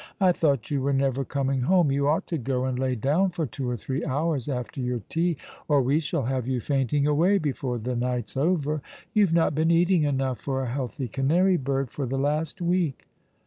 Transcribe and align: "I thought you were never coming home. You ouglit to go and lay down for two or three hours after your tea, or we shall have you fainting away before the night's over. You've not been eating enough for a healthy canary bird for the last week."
"I 0.19 0.31
thought 0.31 0.71
you 0.71 0.81
were 0.81 0.93
never 0.93 1.23
coming 1.23 1.61
home. 1.61 1.91
You 1.91 2.05
ouglit 2.05 2.25
to 2.29 2.39
go 2.39 2.65
and 2.65 2.79
lay 2.79 2.95
down 2.95 3.29
for 3.29 3.45
two 3.45 3.69
or 3.69 3.77
three 3.77 4.03
hours 4.03 4.49
after 4.49 4.81
your 4.81 5.01
tea, 5.09 5.37
or 5.67 5.79
we 5.83 5.99
shall 5.99 6.23
have 6.23 6.47
you 6.47 6.59
fainting 6.59 7.05
away 7.05 7.37
before 7.37 7.77
the 7.77 7.95
night's 7.95 8.35
over. 8.35 8.81
You've 9.13 9.31
not 9.35 9.53
been 9.53 9.69
eating 9.69 10.01
enough 10.01 10.39
for 10.39 10.63
a 10.63 10.71
healthy 10.71 11.07
canary 11.07 11.57
bird 11.57 11.91
for 11.91 12.07
the 12.07 12.17
last 12.17 12.63
week." 12.63 13.09